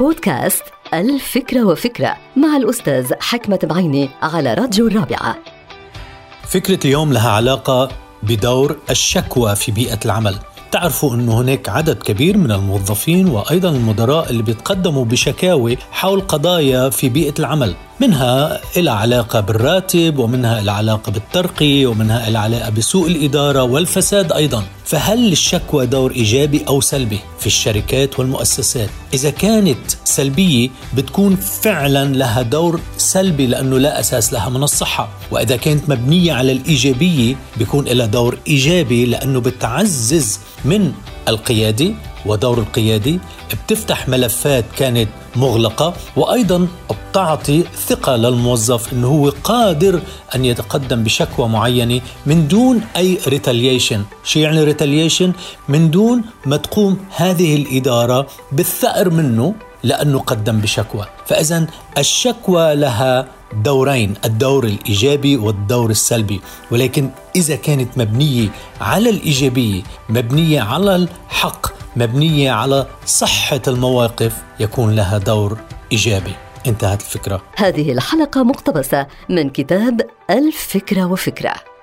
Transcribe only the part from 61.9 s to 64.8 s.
الشكوى لها دورين الدور